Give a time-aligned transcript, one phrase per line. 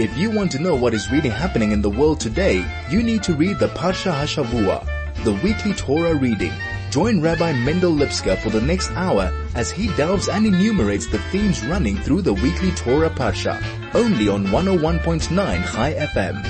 [0.00, 3.22] If you want to know what is really happening in the world today, you need
[3.24, 6.54] to read the Parsha Hashavua, the weekly Torah reading.
[6.90, 11.62] Join Rabbi Mendel Lipskar for the next hour as he delves and enumerates the themes
[11.66, 13.62] running through the weekly Torah Parsha,
[13.92, 16.46] only on 101.9 High FM.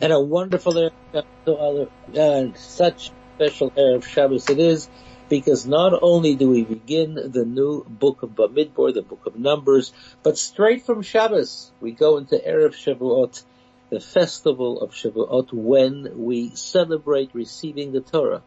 [0.00, 4.88] And a wonderful Erev uh, such special Erev Shabbos it is,
[5.28, 9.92] because not only do we begin the new book of Bamidbar, the book of Numbers,
[10.22, 13.42] but straight from Shabbos, we go into Erev Shavuot,
[13.90, 18.42] the festival of Shavuot, when we celebrate receiving the Torah,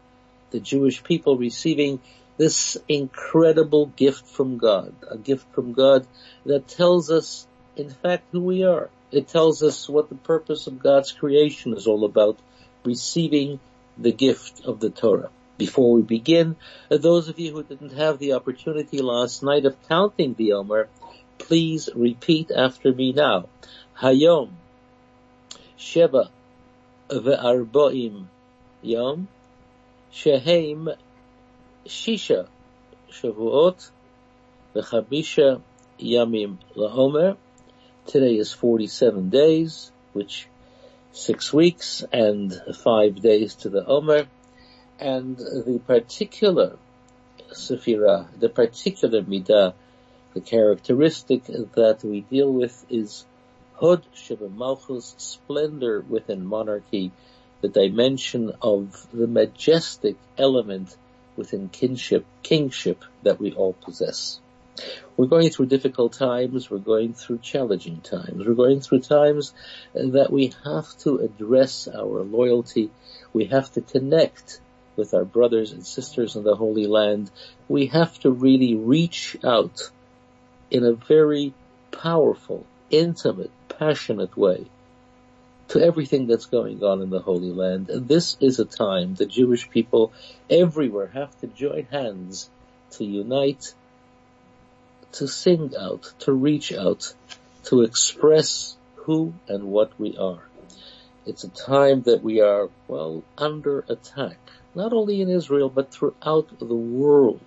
[0.52, 2.00] the Jewish people receiving
[2.38, 6.08] this incredible gift from God, a gift from God
[6.46, 8.90] that tells us, in fact, who we are.
[9.12, 12.40] It tells us what the purpose of God's creation is all about,
[12.84, 13.60] receiving
[13.98, 15.30] the gift of the Torah.
[15.62, 16.56] Before we begin,
[16.90, 20.90] those of you who didn't have the opportunity last night of counting the Omer,
[21.38, 23.48] please repeat after me now.
[24.00, 24.50] Hayom,
[25.78, 26.30] Sheva,
[27.10, 28.26] Ve'arboim,
[28.82, 29.28] Yom,
[30.10, 30.90] Shehem,
[31.86, 32.48] Shisha,
[33.12, 33.92] Shavuot,
[34.74, 35.62] V'chabisha,
[36.00, 37.38] Yamim, LaOmer.
[38.08, 40.48] Today is 47 days, which
[41.12, 42.52] six weeks and
[42.84, 44.26] five days to the Omer
[45.02, 46.78] and the particular
[47.52, 49.74] Sefirah, the particular Midah,
[50.34, 53.26] the characteristic that we deal with is
[53.74, 57.12] Hod Sheba Malchus, splendor within monarchy,
[57.62, 60.96] the dimension of the majestic element
[61.36, 64.40] within kinship, kingship that we all possess.
[65.18, 69.54] We're going through difficult times, we're going through challenging times, we're going through times
[69.94, 72.92] that we have to address our loyalty,
[73.34, 74.62] we have to connect
[74.96, 77.32] with our brothers and sisters in the Holy Land,
[77.68, 79.90] we have to really reach out
[80.70, 81.54] in a very
[81.92, 84.66] powerful, intimate, passionate way
[85.70, 87.90] to everything that's going on in the Holy Land.
[87.90, 90.12] And this is a time the Jewish people
[90.50, 92.50] everywhere have to join hands
[92.92, 93.74] to unite,
[95.14, 97.14] to sing out, to reach out,
[97.66, 100.44] to express who and what we are.
[101.26, 104.38] It's a time that we are, well, under attack
[104.74, 107.42] not only in Israel, but throughout the world.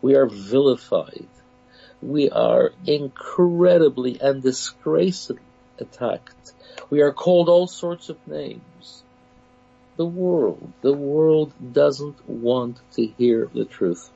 [0.00, 1.28] We are vilified.
[2.00, 5.40] We are incredibly and disgracefully
[5.78, 6.52] attacked.
[6.90, 9.02] We are called all sorts of names.
[9.96, 14.10] The world, the world doesn't want to hear the truth.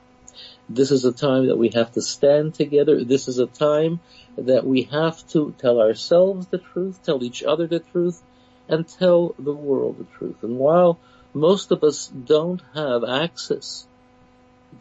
[0.69, 3.03] This is a time that we have to stand together.
[3.03, 3.99] This is a time
[4.37, 8.21] that we have to tell ourselves the truth, tell each other the truth,
[8.67, 10.37] and tell the world the truth.
[10.41, 10.99] And while
[11.33, 13.87] most of us don't have access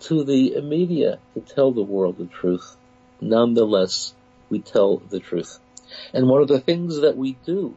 [0.00, 2.76] to the media to tell the world the truth.
[3.20, 4.15] Nonetheless,
[4.48, 5.59] we tell the truth.
[6.12, 7.75] And one of the things that we do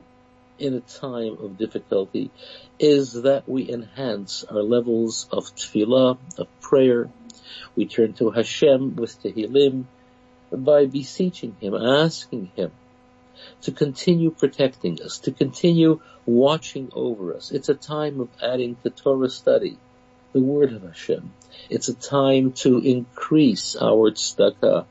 [0.58, 2.32] in a time of difficulty
[2.80, 7.10] is that we enhance our levels of tefillah, of prayer.
[7.76, 9.86] We turn to Hashem with Tehillim
[10.52, 12.72] by beseeching Him, asking Him
[13.61, 17.51] to continue protecting us, to continue watching over us.
[17.51, 19.78] It's a time of adding to Torah study,
[20.33, 21.31] the word of Hashem.
[21.69, 24.85] It's a time to increase our tzedakah,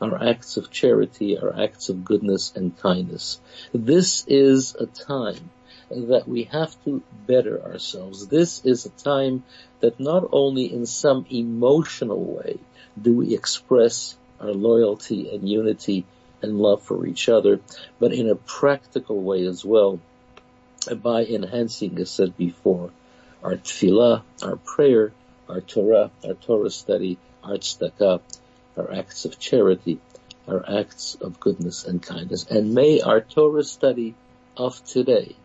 [0.00, 3.40] our acts of charity, our acts of goodness and kindness.
[3.72, 5.50] This is a time
[5.90, 8.28] that we have to better ourselves.
[8.28, 9.44] This is a time
[9.80, 12.58] that not only in some emotional way
[13.00, 16.06] do we express our loyalty and unity
[16.42, 17.60] and love for each other,
[17.98, 20.00] but in a practical way as well
[21.02, 22.90] by enhancing, as said before,
[23.42, 25.12] our tefillah, our prayer,
[25.48, 28.20] our Torah, our Torah study, our tzedakah,
[28.76, 29.98] our acts of charity,
[30.48, 32.46] our acts of goodness and kindness.
[32.46, 34.14] And may our Torah study
[34.56, 35.36] of today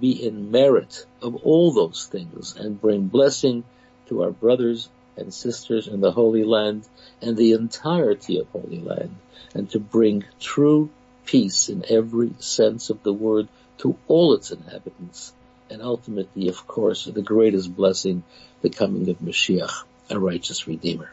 [0.00, 3.64] be in merit of all those things and bring blessing
[4.06, 6.88] to our brothers and sisters in the Holy Land
[7.20, 9.16] and the entirety of Holy Land
[9.54, 10.90] and to bring true
[11.26, 13.48] peace in every sense of the word
[13.78, 15.32] to all its inhabitants,
[15.70, 18.22] and ultimately, of course, the greatest blessing,
[18.60, 21.10] the coming of Mashiach, a righteous Redeemer.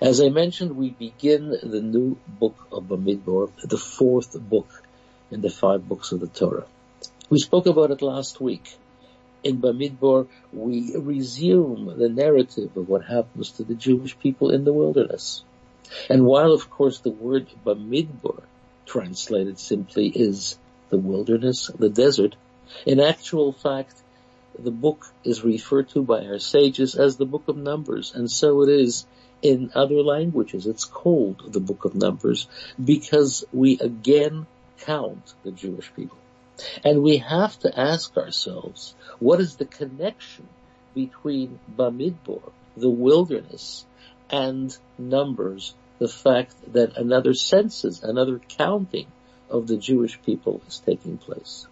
[0.00, 4.82] As I mentioned, we begin the new book of Bamidbar, the fourth book
[5.30, 6.66] in the five books of the Torah.
[7.30, 8.76] We spoke about it last week.
[9.42, 14.72] In Bamidbar, we resume the narrative of what happens to the Jewish people in the
[14.72, 15.42] wilderness.
[16.08, 18.42] And while of course the word Bamidbar
[18.86, 20.58] translated simply is
[20.90, 22.36] the wilderness, the desert,
[22.86, 23.94] in actual fact
[24.58, 28.62] the book is referred to by our sages as the book of Numbers and so
[28.62, 29.06] it is
[29.40, 30.66] in other languages.
[30.66, 32.46] It's called the book of Numbers
[32.82, 34.46] because we again
[34.78, 36.21] count the Jewish people.
[36.84, 40.48] And we have to ask ourselves, what is the connection
[40.94, 43.84] between Bamidbar, the wilderness,
[44.30, 49.06] and Numbers, the fact that another census, another counting
[49.50, 51.66] of the Jewish people is taking place.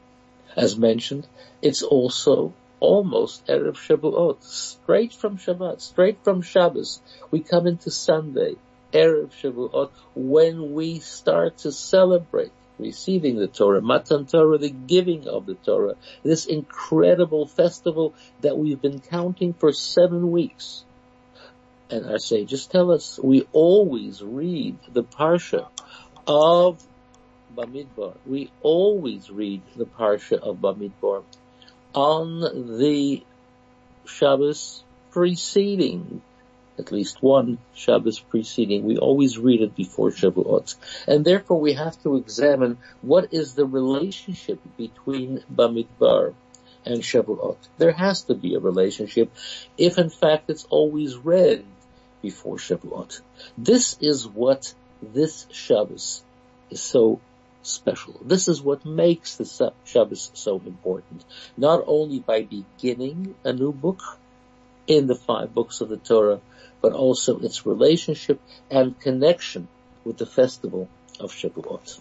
[0.57, 1.27] As mentioned,
[1.63, 7.01] it's also almost Erev Shavuot, straight from Shabbat, straight from Shabbos.
[7.31, 8.57] We come into Sunday,
[8.93, 15.47] Erev Shavuot, when we start to celebrate receiving the Torah, Matan Torah, the giving of
[15.47, 20.85] the Torah, this incredible festival that we've been counting for seven weeks.
[21.91, 25.69] And our sages tell us we always read the Parsha
[26.27, 26.83] of
[27.55, 28.17] Bamidbar.
[28.27, 31.25] We always read the Parsha of Bamidbar
[31.95, 33.25] on the
[34.07, 36.23] Shabbos preceding
[36.81, 38.85] at least one Shabbos preceding.
[38.85, 40.75] We always read it before Shavuot.
[41.07, 46.35] And therefore we have to examine what is the relationship between Bamidbar
[46.85, 47.59] and Shavuot.
[47.79, 49.31] There has to be a relationship
[49.77, 51.65] if in fact it's always read
[52.23, 53.21] before Shavuot.
[53.57, 56.23] This is what this Shabbos
[56.71, 57.21] is so
[57.63, 58.19] special.
[58.25, 61.25] This is what makes the Shabbos so important.
[61.57, 64.01] Not only by beginning a new book
[64.91, 66.41] in the five books of the Torah,
[66.83, 69.69] but also its relationship and connection
[70.03, 70.89] with the festival
[71.21, 72.01] of Shavuot.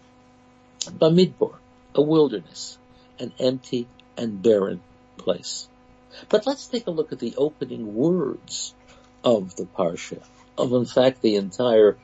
[0.86, 1.54] Bamidbar,
[1.94, 2.80] a wilderness,
[3.20, 3.88] an empty
[4.18, 4.82] and barren
[5.18, 5.70] place.
[6.30, 8.74] But let's take a look at the opening words
[9.24, 10.24] of the Parsha,
[10.58, 11.96] of in fact the entire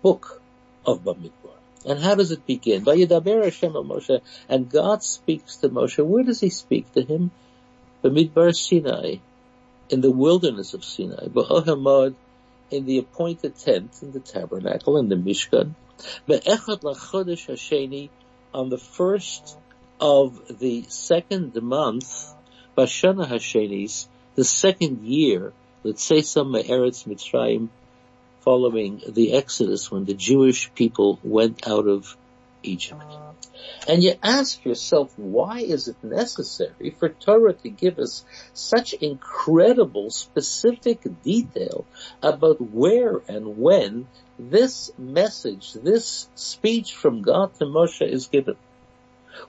[0.00, 0.40] book
[0.86, 1.58] of Bamidbar.
[1.84, 2.84] And how does it begin?
[2.84, 6.06] Vayidaber Hashem Moshe, and God speaks to Moshe.
[6.06, 7.32] Where does he speak to him?
[8.04, 9.16] Bamidbar Sinai,
[9.92, 12.14] in the wilderness of Sinai, B'ohamad,
[12.70, 15.74] in the appointed tent, in the tabernacle, in the Mishkan,
[16.26, 18.08] Be'echad lachodesh hasheni,
[18.54, 19.58] on the first
[20.00, 22.34] of the second month,
[22.76, 25.52] Bashana Hashenis, the second year,
[25.84, 27.68] let's say some Eretz Mitzrayim,
[28.40, 32.16] following the Exodus when the Jewish people went out of
[32.62, 33.04] Egypt.
[33.88, 38.24] And you ask yourself, why is it necessary for Torah to give us
[38.54, 41.84] such incredible specific detail
[42.22, 48.56] about where and when this message, this speech from God to Moshe is given?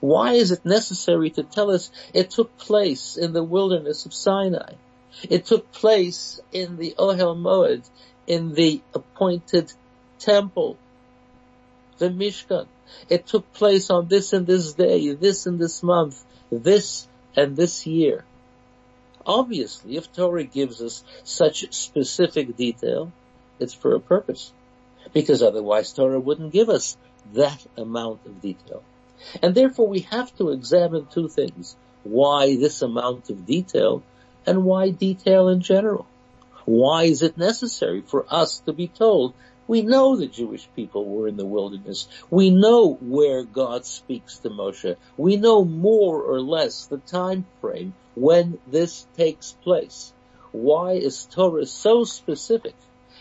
[0.00, 4.74] Why is it necessary to tell us it took place in the wilderness of Sinai?
[5.22, 7.88] It took place in the Ohel Moed,
[8.26, 9.72] in the appointed
[10.18, 10.78] temple,
[11.98, 12.66] the Mishkan.
[13.08, 17.86] It took place on this and this day, this and this month, this and this
[17.86, 18.24] year.
[19.26, 23.10] Obviously, if Torah gives us such specific detail,
[23.58, 24.52] it's for a purpose.
[25.12, 26.96] Because otherwise Torah wouldn't give us
[27.32, 28.82] that amount of detail.
[29.42, 31.76] And therefore we have to examine two things.
[32.02, 34.02] Why this amount of detail
[34.46, 36.06] and why detail in general?
[36.66, 39.34] Why is it necessary for us to be told
[39.66, 42.08] we know the Jewish people were in the wilderness.
[42.30, 44.96] We know where God speaks to Moshe.
[45.16, 50.12] We know more or less the time frame when this takes place.
[50.52, 52.74] Why is Torah so specific?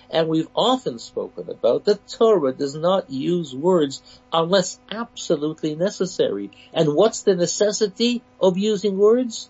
[0.09, 6.51] And we've often spoken about that Torah does not use words unless absolutely necessary.
[6.73, 9.49] And what's the necessity of using words?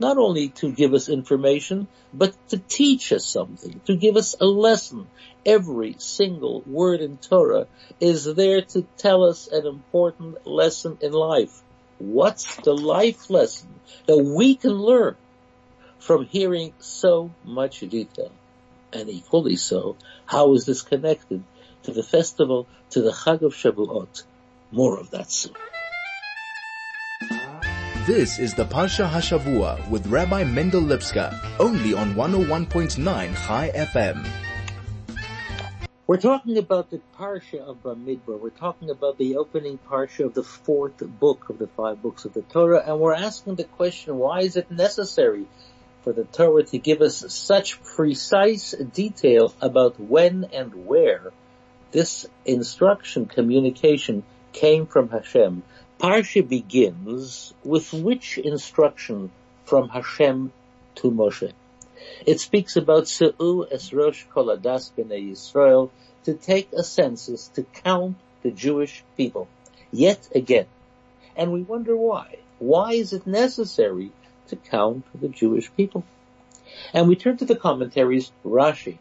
[0.00, 4.46] Not only to give us information, but to teach us something, to give us a
[4.46, 5.06] lesson,
[5.44, 7.66] every single word in Torah
[8.00, 11.62] is there to tell us an important lesson in life.
[11.98, 13.68] What's the life lesson
[14.06, 15.16] that we can learn
[15.98, 18.32] from hearing so much detail?
[18.92, 21.44] And equally so, how is this connected
[21.84, 24.24] to the festival, to the Chag of Shavuot?
[24.72, 25.54] More of that soon.
[28.06, 34.26] This is the Parsha Hashavua with Rabbi Mendel Lipskar, only on 101.9 High FM.
[36.10, 38.40] We're talking about the Parsha of Bamidbar.
[38.40, 42.34] We're talking about the opening Parsha of the fourth book of the five books of
[42.34, 45.46] the Torah, and we're asking the question, why is it necessary
[46.02, 51.30] for the Torah to give us such precise detail about when and where
[51.92, 55.62] this instruction, communication came from Hashem?
[56.00, 59.30] Parsha begins with which instruction
[59.64, 60.50] from Hashem
[60.96, 61.52] to Moshe?
[62.26, 65.90] It speaks about Se'u es Rosh Koladas B'nai Yisrael,
[66.24, 69.48] to take a census to count the Jewish people.
[69.92, 70.66] Yet again.
[71.36, 72.38] And we wonder why.
[72.58, 74.12] Why is it necessary
[74.48, 76.04] to count the Jewish people?
[76.92, 78.98] And we turn to the commentaries, Rashi.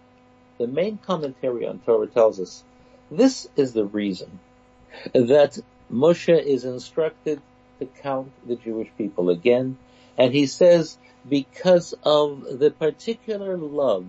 [0.58, 2.64] The main commentary on Torah tells us,
[3.12, 4.40] this is the reason
[5.14, 5.58] that
[5.92, 7.42] Moshe is instructed
[7.80, 9.78] to count the Jewish people again,
[10.18, 14.06] and he says because of the particular love,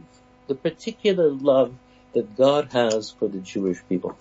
[0.46, 1.74] the particular love
[2.12, 4.16] that God has for the Jewish people.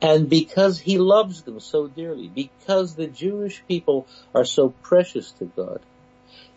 [0.00, 5.46] And because he loves them so dearly, because the Jewish people are so precious to
[5.46, 5.80] God,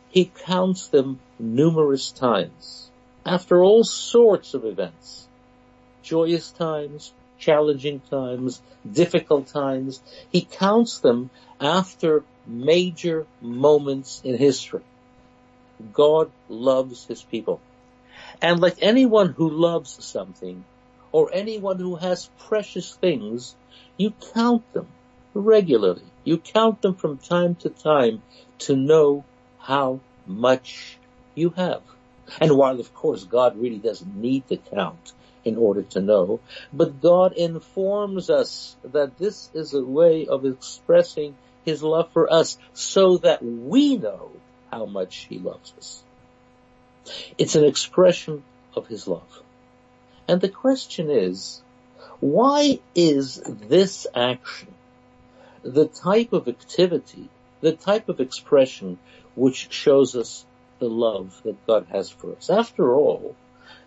[0.09, 2.89] he counts them numerous times
[3.25, 5.27] after all sorts of events.
[6.01, 7.13] Joyous times,
[7.47, 8.61] challenging times,
[8.99, 10.01] difficult times.
[10.29, 11.29] He counts them
[11.61, 14.83] after major moments in history.
[15.93, 17.61] God loves his people.
[18.41, 20.65] And like anyone who loves something,
[21.13, 23.55] or anyone who has precious things,
[23.95, 24.87] you count them
[25.33, 26.03] regularly.
[26.25, 28.21] You count them from time to time
[28.65, 29.23] to know
[29.57, 30.97] how much
[31.33, 31.81] you have.
[32.41, 35.13] And while of course God really doesn't need to count
[35.47, 36.39] in order to know,
[36.73, 42.57] but God informs us that this is a way of expressing his love for us
[42.73, 44.31] so that we know
[44.71, 46.03] how much he loves us.
[47.37, 48.43] It's an expression
[48.75, 49.41] of his love.
[50.27, 51.61] And the question is,
[52.19, 54.73] why is this action
[55.63, 57.29] the type of activity,
[57.61, 58.99] the type of expression
[59.35, 60.45] which shows us
[60.79, 62.49] the love that God has for us?
[62.49, 63.35] After all,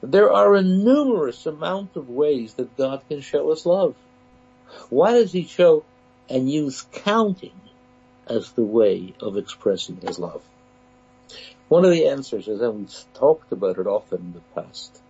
[0.03, 3.95] there are a numerous amount of ways that God can show us love.
[4.89, 5.85] Why does he show
[6.29, 7.61] and use counting
[8.27, 10.43] as the way of expressing his love?
[11.69, 15.01] One of the answers is, and we've talked about it often in the past,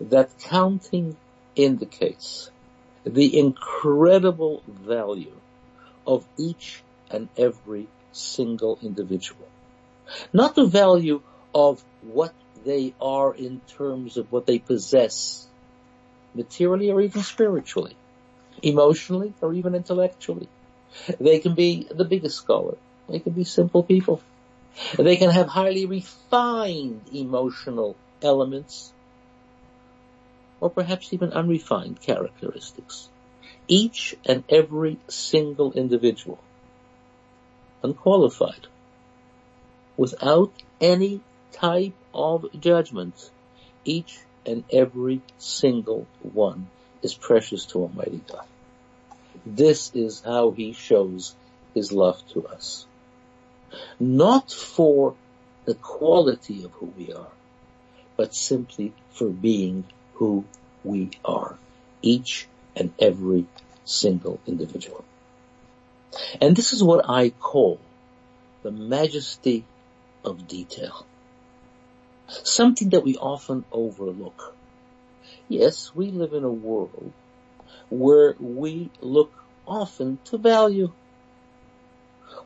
[0.00, 1.16] that counting
[1.56, 2.50] indicates
[3.04, 5.36] the incredible value
[6.06, 9.46] of each and every single individual.
[10.32, 11.20] Not the value
[11.54, 12.32] of what
[12.64, 15.46] they are in terms of what they possess,
[16.34, 17.96] materially or even spiritually,
[18.62, 20.48] emotionally or even intellectually.
[21.20, 22.76] They can be the biggest scholar.
[23.08, 24.20] They can be simple people.
[24.96, 28.92] They can have highly refined emotional elements
[30.60, 33.08] or perhaps even unrefined characteristics.
[33.66, 36.38] Each and every single individual,
[37.82, 38.66] unqualified,
[39.96, 41.20] without any
[41.52, 43.30] type of judgment,
[43.84, 46.68] each and every single one
[47.02, 48.44] is precious to Almighty God.
[49.46, 51.34] This is how He shows
[51.74, 52.86] His love to us.
[53.98, 55.14] Not for
[55.64, 57.30] the quality of who we are,
[58.16, 60.44] but simply for being who
[60.84, 61.56] we are.
[62.02, 63.46] Each and every
[63.84, 65.04] single individual.
[66.40, 67.78] And this is what I call
[68.62, 69.64] the majesty
[70.24, 71.06] of detail.
[72.30, 74.54] Something that we often overlook.
[75.48, 77.12] Yes, we live in a world
[77.90, 79.32] where we look
[79.66, 80.92] often to value.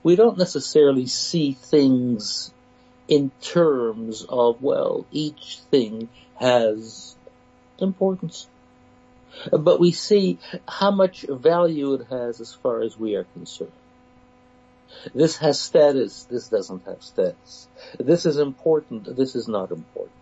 [0.02, 2.52] We don't necessarily see things
[3.08, 7.14] in terms of, well, each thing has
[7.78, 8.48] importance.
[9.50, 13.72] But we see how much value it has as far as we are concerned.
[15.14, 17.68] This has status, this doesn't have status.
[17.98, 20.12] This is important, this is not important.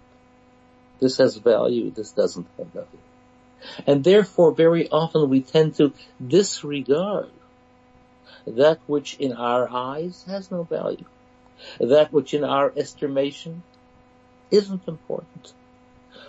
[1.00, 3.04] This has value, this doesn't have value.
[3.86, 5.92] And therefore very often we tend to
[6.24, 7.30] disregard
[8.46, 11.04] that which in our eyes has no value.
[11.78, 13.62] That which in our estimation
[14.50, 15.52] isn't important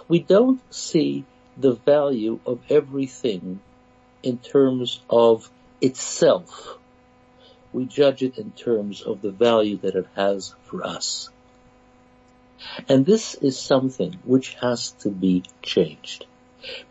[0.08, 1.26] we don't see
[1.58, 3.60] the value of everything
[4.22, 5.50] in terms of
[5.82, 6.78] itself.
[7.74, 11.30] We judge it in terms of the value that it has for us.
[12.88, 16.26] And this is something which has to be changed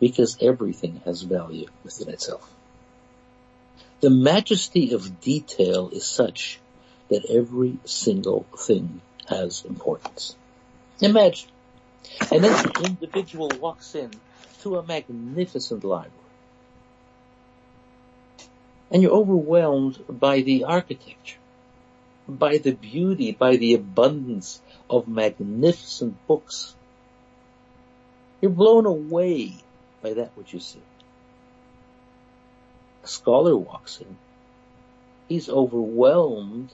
[0.01, 2.53] because everything has value within itself.
[4.01, 6.61] The majesty of detail is such
[7.09, 10.37] that every single thing has importance.
[11.01, 11.49] Imagine
[12.31, 12.45] an
[12.85, 14.11] individual walks in
[14.62, 16.22] to a magnificent library.
[18.93, 21.39] And you're overwhelmed by the architecture,
[22.29, 26.75] by the beauty, by the abundance of magnificent books.
[28.43, 29.55] You're blown away
[30.03, 30.83] by that which you see.
[33.03, 34.19] A scholar walks in.
[35.27, 36.71] He's overwhelmed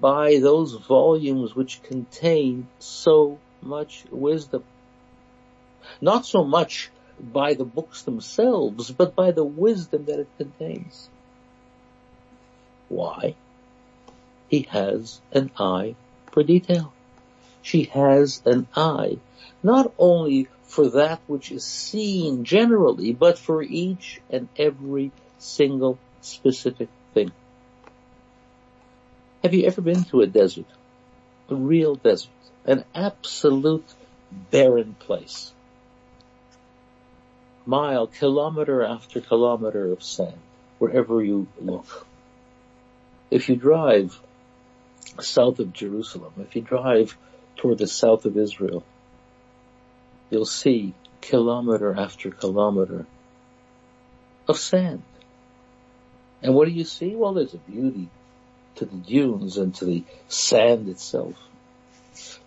[0.00, 4.64] by those volumes which contain so much wisdom.
[6.00, 11.08] Not so much by the books themselves, but by the wisdom that it contains.
[12.90, 13.36] Why?
[14.48, 15.94] He has an eye
[16.32, 16.92] for detail.
[17.62, 19.18] She has an eye
[19.62, 26.88] not only for that which is seen generally, but for each and every single specific
[27.14, 27.30] thing.
[29.42, 30.66] Have you ever been to a desert?
[31.48, 32.30] A real desert.
[32.64, 33.86] An absolute
[34.50, 35.52] barren place.
[37.66, 40.38] Mile, kilometer after kilometer of sand,
[40.78, 42.06] wherever you look.
[43.30, 44.18] If you drive
[45.20, 47.16] south of Jerusalem, if you drive
[47.56, 48.84] toward the south of Israel,
[50.30, 53.06] you'll see kilometer after kilometer
[54.48, 55.02] of sand.
[56.42, 57.14] And what do you see?
[57.14, 58.08] Well, there's a beauty
[58.76, 61.34] to the dunes and to the sand itself.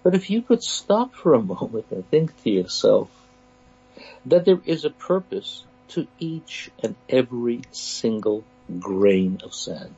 [0.01, 3.09] But if you could stop for a moment and think to yourself
[4.25, 8.43] that there is a purpose to each and every single
[8.79, 9.95] grain of sand.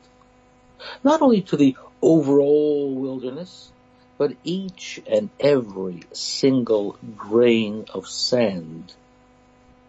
[1.02, 3.70] Not only to the overall wilderness,
[4.18, 8.94] but each and every single grain of sand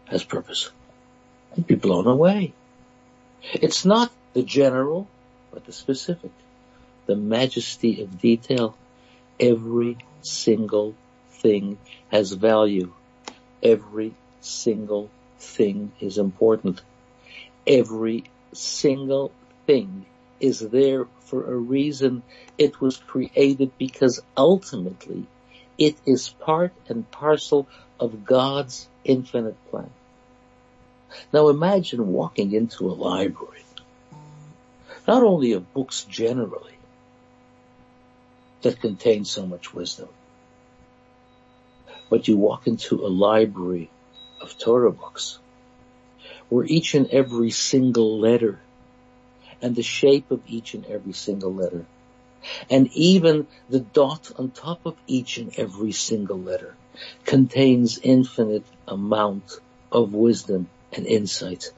[0.05, 0.69] has purpose.
[1.55, 2.53] You'd be blown away.
[3.53, 5.07] It's not the general,
[5.51, 6.31] but the specific.
[7.05, 8.77] The majesty of detail.
[9.39, 10.95] Every single
[11.31, 11.77] thing
[12.09, 12.91] has value.
[13.63, 16.81] Every single thing is important.
[17.65, 19.31] Every single
[19.65, 20.05] thing
[20.39, 22.23] is there for a reason.
[22.57, 25.25] It was created because ultimately
[25.77, 27.67] it is part and parcel
[27.99, 29.89] of God's infinite plan.
[31.31, 33.63] Now imagine walking into a library,
[35.07, 36.77] not only of books generally,
[38.61, 40.09] that contain so much wisdom,
[42.09, 43.89] but you walk into a library
[44.41, 45.39] of Torah books
[46.49, 48.59] where each and every single letter
[49.61, 51.85] and the shape of each and every single letter
[52.69, 56.75] and even the dot on top of each and every single letter
[57.25, 59.59] contains infinite amount
[59.91, 61.71] of wisdom and insight,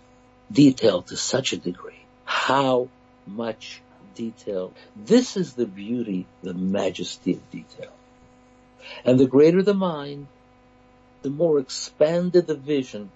[0.51, 2.00] detailed to such a degree.
[2.25, 2.89] How
[3.25, 3.81] much
[4.15, 4.74] detail.
[4.95, 7.92] This is the beauty, the majesty of detail.
[9.05, 10.27] And the greater the mind,
[11.22, 13.11] the more expanded the vision,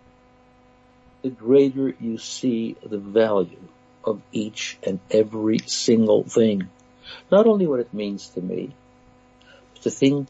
[1.22, 3.68] the greater you see the value
[4.04, 6.70] of each and every single thing.
[7.32, 8.72] Not only what it means to me,
[9.74, 10.28] but the thing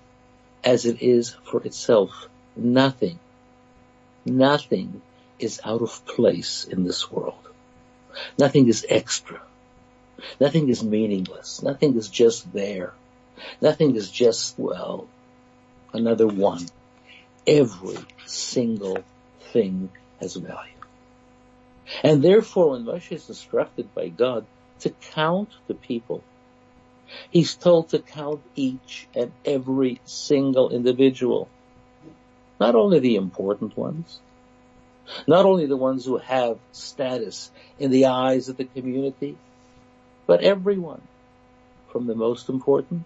[0.64, 2.28] as it is for itself.
[2.56, 3.20] Nothing,
[4.26, 5.02] nothing
[5.40, 7.48] is out of place in this world.
[8.38, 9.42] Nothing is extra.
[10.40, 11.62] Nothing is meaningless.
[11.62, 12.94] Nothing is just there.
[13.62, 15.08] Nothing is just, well,
[15.92, 16.66] another one.
[17.46, 19.04] Every single
[19.52, 20.73] thing has value.
[22.02, 24.46] And therefore when Moshe is instructed by God
[24.80, 26.24] to count the people,
[27.30, 31.50] he's told to count each and every single individual.
[32.60, 34.20] Not only the important ones,
[35.28, 39.38] not only the ones who have status in the eyes of the community,
[40.26, 41.02] but everyone,
[41.92, 43.04] from the most important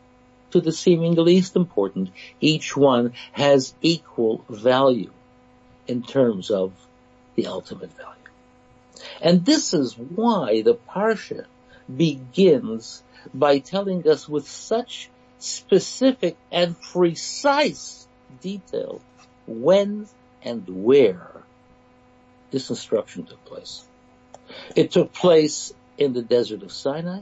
[0.51, 5.11] to the seemingly least important, each one has equal value
[5.87, 6.71] in terms of
[7.35, 8.16] the ultimate value.
[9.21, 11.45] And this is why the Parsha
[11.93, 18.07] begins by telling us with such specific and precise
[18.41, 19.01] detail
[19.45, 20.07] when
[20.43, 21.43] and where
[22.51, 23.85] this instruction took place.
[24.75, 27.21] It took place in the desert of Sinai.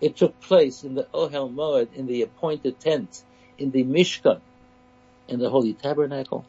[0.00, 3.22] It took place in the Ohel Moed, in the appointed tent,
[3.58, 4.40] in the Mishkan,
[5.28, 6.44] in the Holy Tabernacle.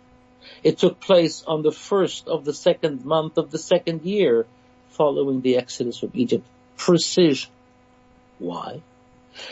[0.63, 4.45] It took place on the first of the second month of the second year
[4.89, 6.45] following the exodus from Egypt.
[6.75, 7.51] Precision.
[8.39, 8.81] Why?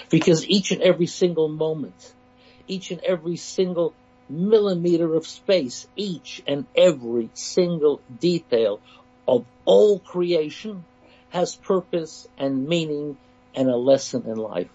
[0.10, 2.13] Because each and every single moment,
[2.67, 3.93] each and every single
[4.29, 8.79] millimeter of space, each and every single detail
[9.27, 10.84] of all creation
[11.29, 13.17] has purpose and meaning
[13.53, 14.69] and a lesson in life.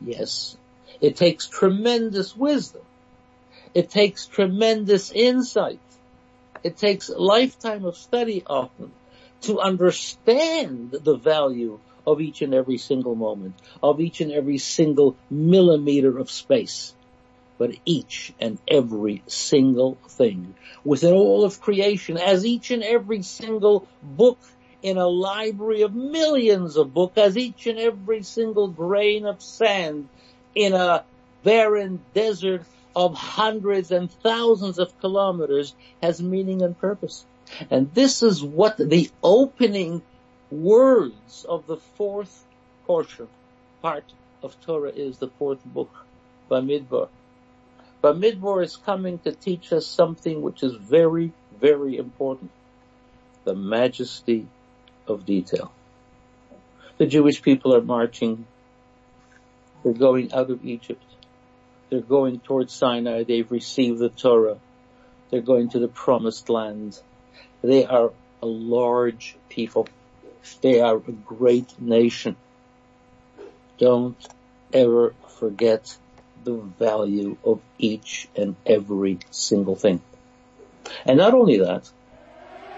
[0.00, 0.56] Yes,
[1.00, 2.82] it takes tremendous wisdom.
[3.74, 5.80] It takes tremendous insight.
[6.62, 8.92] It takes a lifetime of study often
[9.42, 15.16] to understand the value of each and every single moment, of each and every single
[15.30, 16.94] millimeter of space
[17.58, 20.54] but each and every single thing
[20.84, 24.38] within all of creation as each and every single book
[24.80, 30.08] in a library of millions of books as each and every single grain of sand
[30.54, 31.04] in a
[31.42, 32.62] barren desert
[32.98, 37.24] of hundreds and thousands of kilometers has meaning and purpose.
[37.70, 40.02] And this is what the opening
[40.50, 42.44] words of the fourth
[42.86, 43.28] portion,
[43.82, 44.02] part
[44.42, 45.94] of Torah is the fourth book,
[46.50, 47.08] Bamidbar.
[48.02, 52.50] Bamidbar is coming to teach us something which is very, very important.
[53.44, 54.48] The majesty
[55.06, 55.70] of detail.
[56.96, 58.44] The Jewish people are marching.
[59.84, 61.07] They're going out of Egypt.
[61.90, 63.24] They're going towards Sinai.
[63.24, 64.58] They've received the Torah.
[65.30, 66.98] They're going to the promised land.
[67.62, 69.88] They are a large people.
[70.62, 72.36] They are a great nation.
[73.78, 74.16] Don't
[74.72, 75.96] ever forget
[76.44, 80.00] the value of each and every single thing.
[81.04, 81.90] And not only that,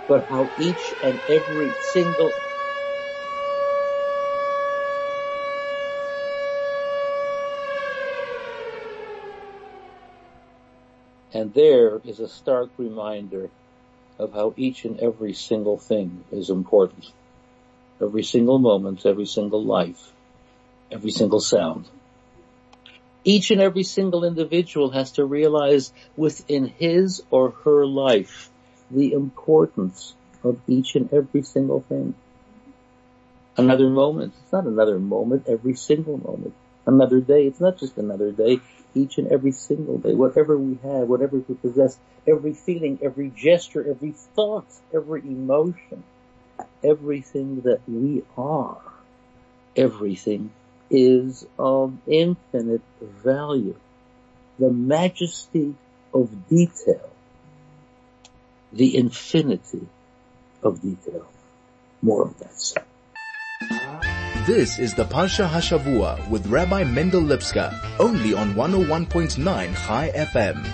[0.07, 2.33] but how each and every single
[11.33, 13.51] And there is a stark reminder
[14.19, 17.11] of how each and every single thing is important.
[18.01, 20.13] Every single moment, every single life,
[20.91, 21.87] every single sound.
[23.23, 28.51] Each and every single individual has to realize within his or her life
[28.91, 32.15] the importance of each and every single thing.
[33.57, 36.55] Another moment, it's not another moment, every single moment.
[36.87, 38.61] Another day, it's not just another day,
[38.95, 43.89] each and every single day, whatever we have, whatever we possess, every feeling, every gesture,
[43.89, 46.03] every thought, every emotion,
[46.83, 48.81] everything that we are,
[49.77, 50.51] everything
[50.91, 53.77] is of infinite value.
[54.59, 55.75] The majesty
[56.13, 57.09] of detail,
[58.73, 59.87] the infinity
[60.63, 61.31] of detail.
[62.03, 62.85] More of that.
[64.51, 70.67] This is the Parsha Hashavua with Rabbi Mendel Lipskar, only on 101.9 High FM.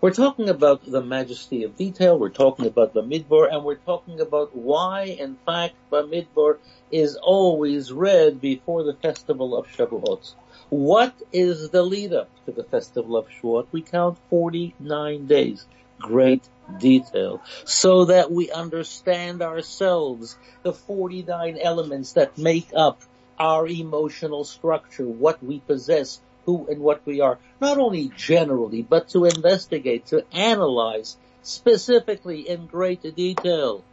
[0.00, 4.18] We're talking about the majesty of detail, we're talking about the Bamidbar, and we're talking
[4.20, 6.58] about why, in fact, the Bamidbar
[6.90, 10.34] is always read before the festival of Shavuot.
[10.68, 13.68] What is the lead up to the festival of Shavuot?
[13.70, 15.64] We count 49 days.
[16.00, 16.42] Great
[16.78, 23.02] detail so that we understand ourselves, the 49 elements that make up
[23.38, 29.08] our emotional structure, what we possess, who and what we are, not only generally, but
[29.08, 33.84] to investigate, to analyze specifically in great detail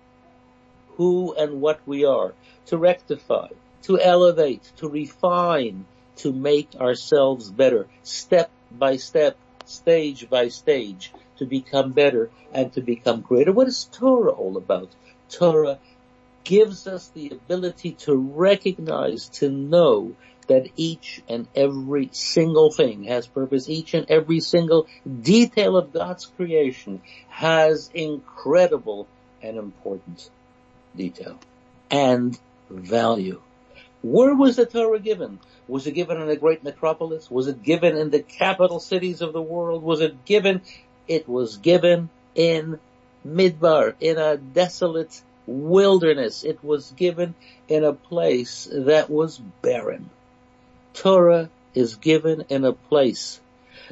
[0.98, 2.34] who and what we are,
[2.66, 3.48] to rectify,
[3.84, 5.86] to elevate, to refine,
[6.18, 12.82] to make ourselves better, step by step, stage by stage, to become better and to
[12.82, 13.52] become greater.
[13.52, 14.90] What is Torah all about?
[15.30, 15.80] Torah
[16.44, 20.16] gives us the ability to recognize, to know
[20.48, 23.70] that each and every single thing has purpose.
[23.70, 24.88] Each and every single
[25.22, 29.08] detail of God's creation has incredible
[29.42, 30.30] and important
[30.96, 31.38] detail
[31.92, 32.38] and
[32.70, 33.42] value.
[34.02, 35.40] Where was the Torah given?
[35.68, 37.30] Was it given in a great metropolis?
[37.30, 39.84] Was it given in the capital cities of the world?
[39.84, 40.62] Was it given
[41.08, 42.80] it was given in
[43.26, 46.44] Midbar, in a desolate wilderness.
[46.44, 47.36] It was given
[47.68, 50.10] in a place that was barren.
[50.94, 53.40] Torah is given in a place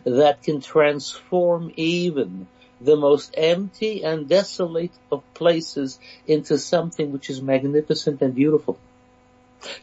[0.03, 2.47] that can transform even
[2.81, 8.77] the most empty and desolate of places into something which is magnificent and beautiful.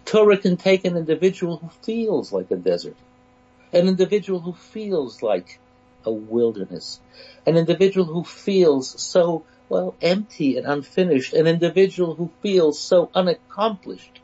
[0.05, 2.97] Torah can take an individual who feels like a desert,
[3.73, 5.59] an individual who feels like
[6.05, 7.01] a wilderness.
[7.47, 11.33] An individual who feels so, well, empty and unfinished.
[11.33, 14.21] An individual who feels so unaccomplished.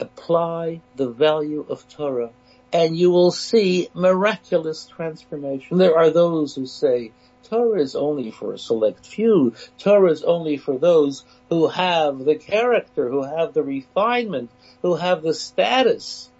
[0.00, 2.30] Apply the value of Torah
[2.72, 5.76] and you will see miraculous transformation.
[5.76, 7.12] There are those who say,
[7.44, 9.54] Torah is only for a select few.
[9.78, 15.22] Torah is only for those who have the character, who have the refinement, who have
[15.22, 16.30] the status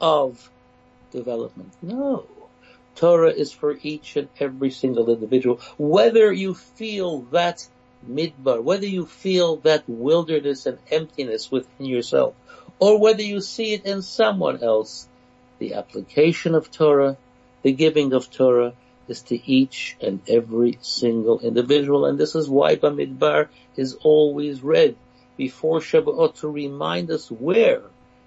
[0.00, 0.48] of
[1.10, 1.72] development.
[1.82, 2.26] No.
[2.96, 5.60] Torah is for each and every single individual.
[5.78, 7.66] Whether you feel that
[8.08, 12.34] midbar, whether you feel that wilderness and emptiness within yourself,
[12.78, 15.08] or whether you see it in someone else,
[15.58, 17.16] the application of Torah,
[17.62, 18.74] the giving of Torah
[19.08, 22.06] is to each and every single individual.
[22.06, 24.96] And this is why Bamidbar is always read
[25.36, 27.82] before Shabbat to remind us where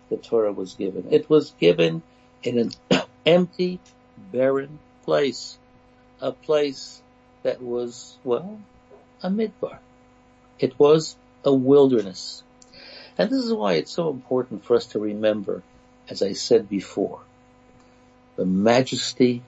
[0.09, 1.07] the Torah was given.
[1.11, 2.03] It was given
[2.43, 2.71] in an
[3.25, 3.79] empty
[4.17, 5.57] barren place,
[6.21, 7.01] a place
[7.43, 8.59] that was, well,
[9.21, 9.77] a midbar.
[10.59, 12.43] It was a wilderness.
[13.17, 15.63] And this is why it's so important for us to remember,
[16.09, 17.21] as I said before,
[18.35, 19.41] the majesty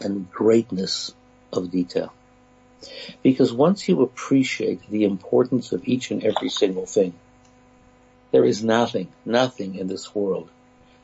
[0.00, 1.12] and greatness
[1.52, 2.12] of detail.
[3.22, 7.14] Because once you appreciate the importance of each and every single thing,
[8.30, 10.50] there is nothing, nothing in this world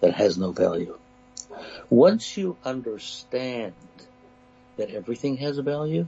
[0.01, 0.99] that has no value.
[1.89, 3.75] Once you understand
[4.77, 6.07] that everything has value,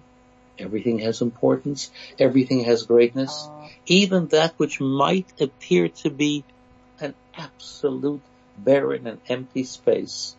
[0.58, 3.68] everything has importance, everything has greatness, uh-huh.
[3.86, 6.44] even that which might appear to be
[7.00, 8.22] an absolute
[8.56, 10.36] barren and empty space,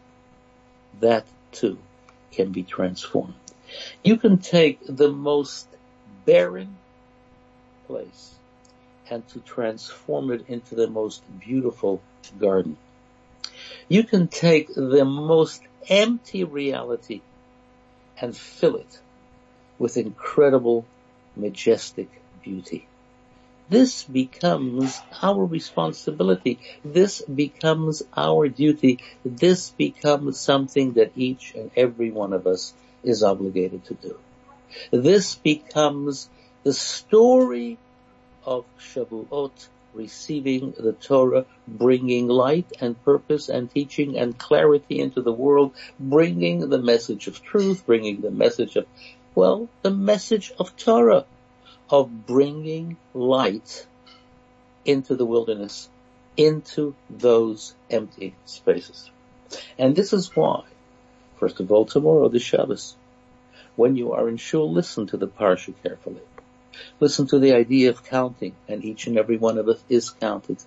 [1.00, 1.78] that too
[2.32, 3.34] can be transformed.
[4.04, 5.68] You can take the most
[6.26, 6.78] barren
[7.88, 8.36] place
[9.10, 12.02] and to transform it into the most beautiful
[12.40, 12.78] garden.
[13.88, 17.22] You can take the most empty reality
[18.20, 19.00] and fill it
[19.78, 20.86] with incredible,
[21.36, 22.10] majestic
[22.44, 22.88] beauty.
[23.70, 26.60] This becomes our responsibility.
[26.84, 29.00] This becomes our duty.
[29.26, 32.74] This becomes something that each and every one of us
[33.04, 34.20] is obligated to do.
[34.92, 36.30] This becomes
[36.64, 37.78] the story
[38.46, 45.32] of Shavuot receiving the Torah, bringing light and purpose and teaching and clarity into the
[45.34, 48.86] world, bringing the message of truth, bringing the message of,
[49.36, 51.26] well, the message of Torah,
[51.90, 53.88] of bringing light
[54.86, 55.90] into the wilderness,
[56.36, 59.10] into those empty spaces.
[59.78, 60.64] And this is why,
[61.38, 62.96] first of all, tomorrow, the Shabbos,
[63.76, 66.22] when you are in shul, listen to the parsha carefully.
[67.00, 70.58] Listen to the idea of counting, and each and every one of us is counted.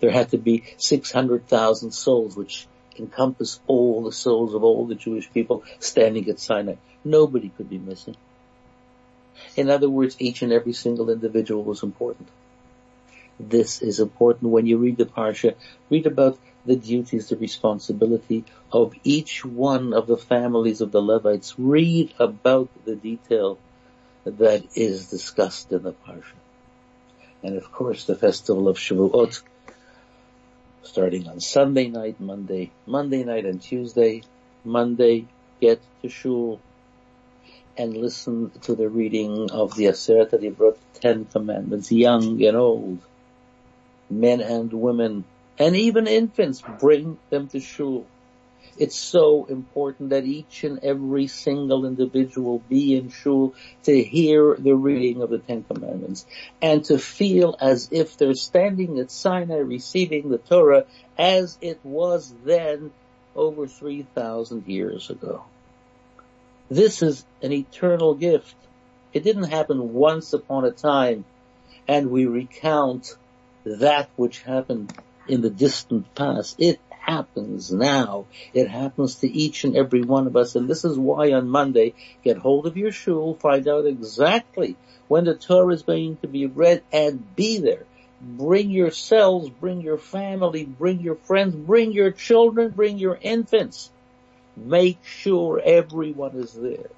[0.00, 2.66] There had to be 600,000 souls, which
[2.98, 6.76] encompass all the souls of all the Jewish people standing at Sinai.
[7.04, 8.16] Nobody could be missing.
[9.54, 12.28] In other words, each and every single individual was important.
[13.38, 15.54] This is important when you read the Parsha.
[15.90, 21.54] Read about the duties, the responsibility of each one of the families of the Levites.
[21.58, 23.58] Read about the detail
[24.30, 26.34] that is discussed in the Parsha.
[27.42, 29.42] And of course the festival of Shavuot,
[30.82, 34.22] starting on Sunday night, Monday, Monday night and Tuesday,
[34.64, 35.26] Monday,
[35.60, 36.60] get to shul
[37.76, 42.98] and listen to the reading of the Aseret Divrot Ten Commandments, young and old,
[44.08, 45.24] men and women,
[45.58, 48.06] and even infants, bring them to shul.
[48.78, 54.74] It's so important that each and every single individual be in shul to hear the
[54.74, 56.26] reading of the Ten Commandments
[56.60, 60.84] and to feel as if they're standing at Sinai receiving the Torah
[61.16, 62.90] as it was then
[63.34, 65.44] over 3,000 years ago.
[66.68, 68.54] This is an eternal gift.
[69.12, 71.24] It didn't happen once upon a time
[71.88, 73.16] and we recount
[73.64, 74.92] that which happened
[75.28, 76.56] in the distant past.
[76.58, 78.26] It happens now.
[78.52, 80.56] It happens to each and every one of us.
[80.56, 84.76] And this is why on Monday, get hold of your shul, find out exactly
[85.08, 87.84] when the Torah is going to be read and be there.
[88.20, 93.90] Bring yourselves, bring your family, bring your friends, bring your children, bring your infants.
[94.56, 96.88] Make sure everyone is there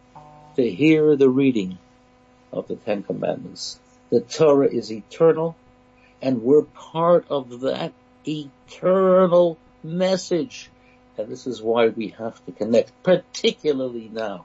[0.56, 1.78] to hear the reading
[2.52, 3.78] of the Ten Commandments.
[4.10, 5.56] The Torah is eternal
[6.20, 7.92] and we're part of that
[8.26, 10.70] eternal message.
[11.16, 14.44] And this is why we have to connect, particularly now.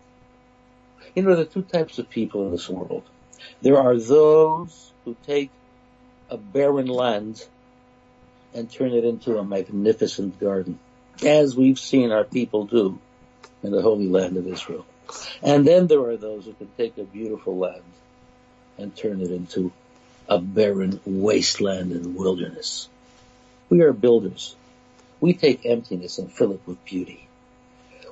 [1.16, 3.04] You know, there are two types of people in this world.
[3.62, 5.52] There are those who take
[6.30, 7.46] a barren land
[8.54, 10.80] and turn it into a magnificent garden,
[11.24, 13.00] as we've seen our people do
[13.62, 14.86] in the Holy Land of Israel.
[15.42, 17.84] And then there are those who can take a beautiful land
[18.78, 19.72] and turn it into
[20.28, 22.88] a barren wasteland and wilderness.
[23.70, 24.56] We are builders.
[25.24, 27.30] We take emptiness and fill it with beauty.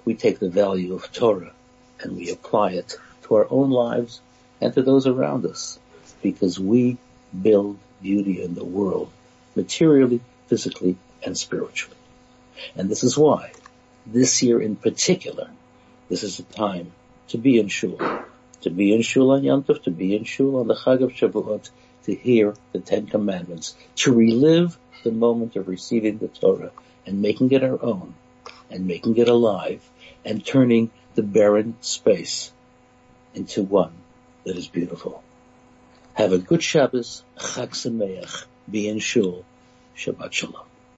[0.05, 1.51] We take the value of Torah
[1.99, 4.21] and we apply it to our own lives
[4.61, 5.77] and to those around us
[6.21, 6.97] because we
[7.41, 9.11] build beauty in the world
[9.57, 11.97] materially, physically, and spiritually.
[12.77, 13.51] And this is why
[14.07, 15.49] this year in particular,
[16.07, 16.93] this is a time
[17.27, 17.99] to be in shul,
[18.61, 21.11] to be in shul on Yom Tov, to be in shul on the Chag of
[21.11, 21.71] Shavuot,
[22.05, 26.71] to hear the Ten Commandments, to relive the moment of receiving the Torah
[27.05, 28.13] and making it our own
[28.69, 29.87] and making it alive
[30.23, 32.51] and turning the barren space
[33.33, 33.93] into one
[34.45, 35.23] that is beautiful.
[36.13, 39.45] Have a good Shabbos, Chag Sameach, be in Shul,
[39.95, 40.70] Shabbat Shalom.